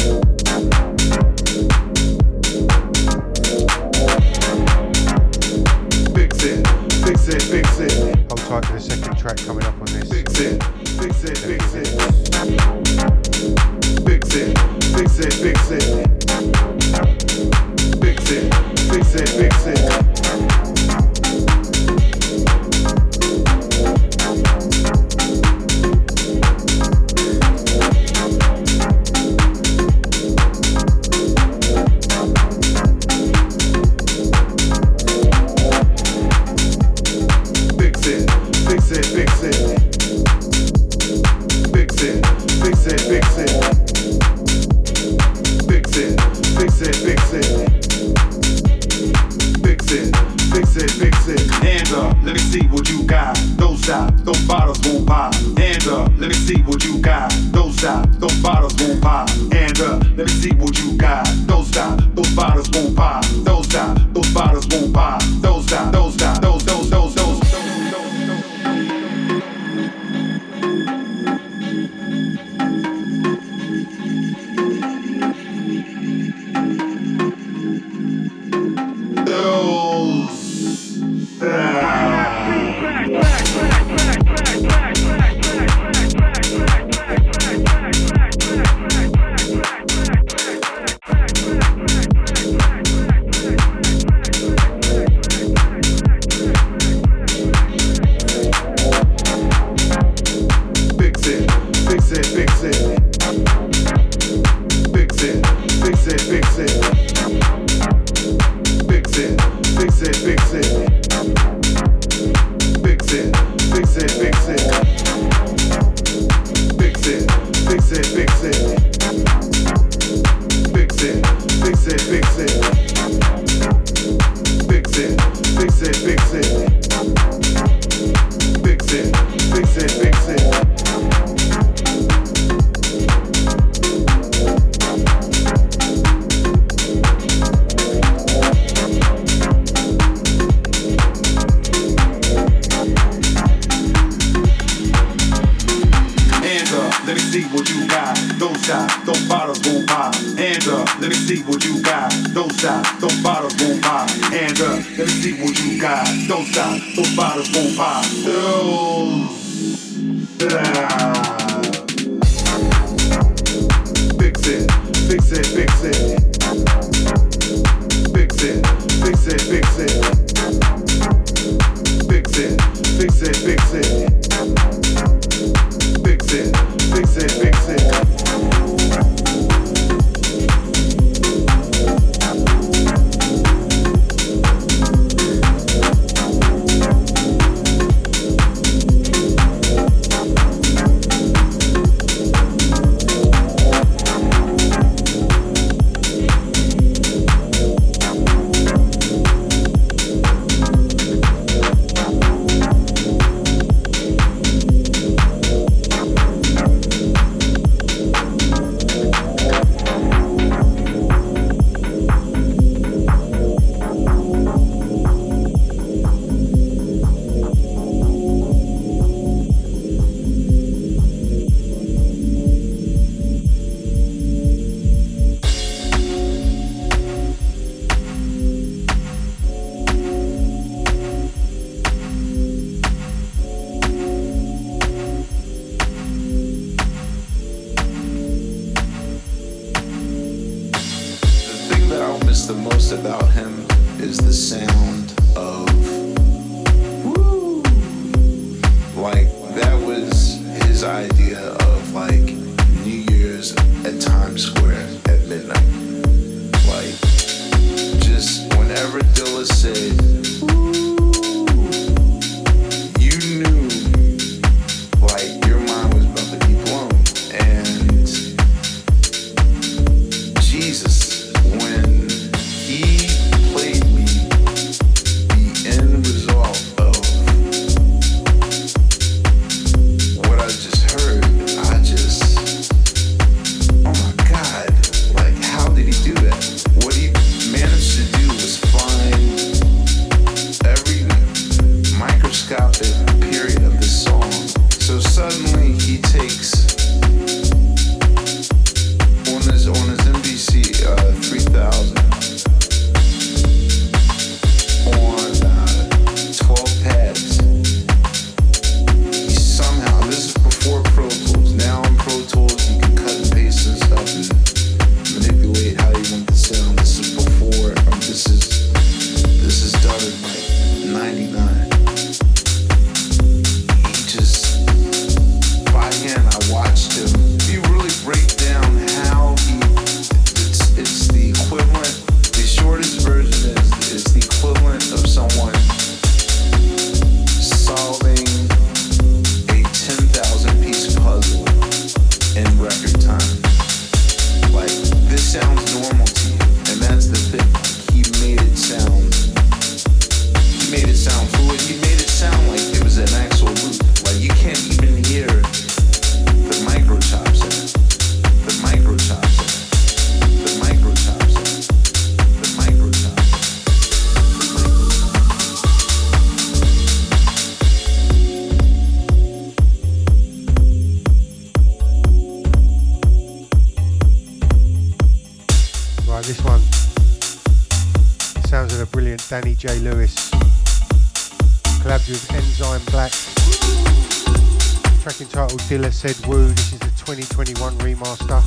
[387.06, 388.40] 2021 remaster.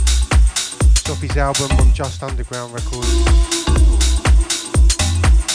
[0.92, 3.12] It's off his album on Just Underground Records.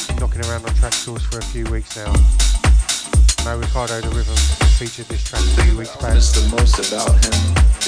[0.05, 2.13] Been knocking around on Traxsource for a few weeks now.
[3.43, 4.37] Now Ricardo the Rhythm
[4.77, 6.13] featured this track a few weeks back.
[6.13, 7.33] The most about him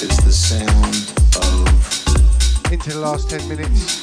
[0.02, 4.02] is the sound of into the last 10 minutes.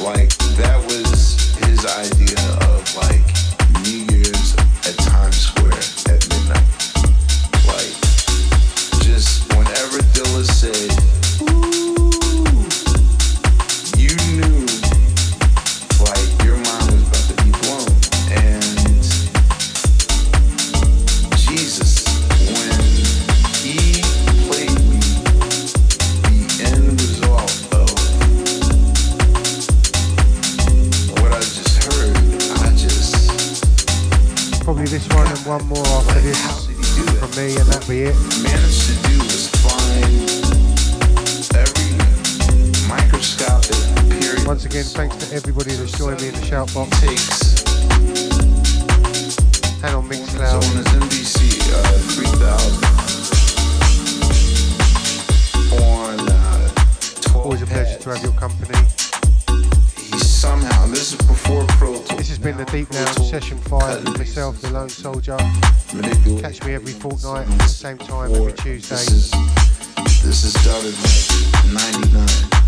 [0.00, 3.37] Like that was his idea of like
[45.88, 47.00] always join me in the shout box.
[47.00, 47.62] Takes.
[49.82, 50.62] And on Mixcloud.
[50.62, 51.38] So on NBC
[51.72, 52.84] uh, 3000.
[55.82, 58.78] On uh, Always a uh, pleasure to have your company.
[60.18, 62.16] Somehow, this is before Pro Tool.
[62.16, 65.36] This has been the Deep now Session 5 with myself, the Lone Soldier.
[66.40, 68.96] Catch me every fortnight at the same time, every Tuesday.
[68.96, 69.30] This is,
[70.22, 70.94] this is dotted
[71.72, 72.67] 99.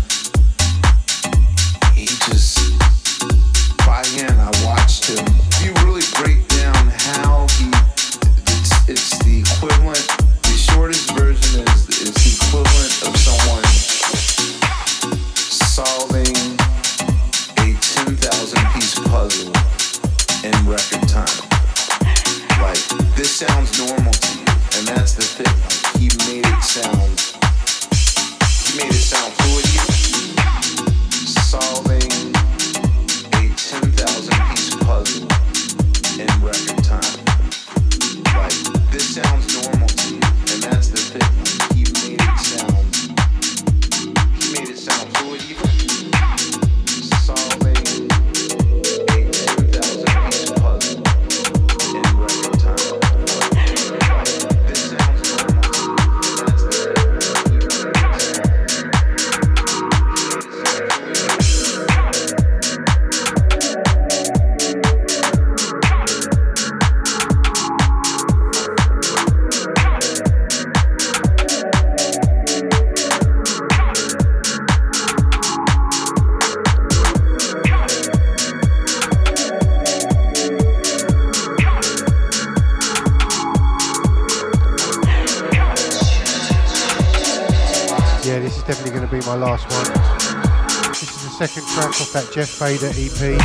[92.13, 93.39] That Jeff Fader EP.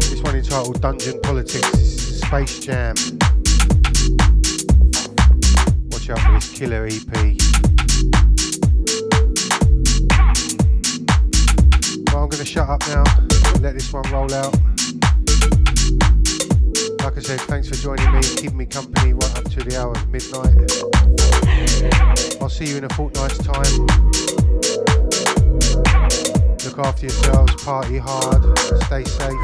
[0.00, 1.70] This one entitled Dungeon Politics.
[1.70, 2.94] This is Space Jam.
[5.90, 7.12] Watch out for this killer EP.
[12.12, 13.04] Well, I'm going to shut up now.
[13.60, 14.54] Let this one roll out.
[17.02, 19.92] Like I said, thanks for joining me, keeping me company right up to the hour
[19.92, 20.52] of midnight.
[22.42, 24.39] I'll see you in a fortnight's time.
[26.82, 29.36] After yourselves, party hard, stay safe.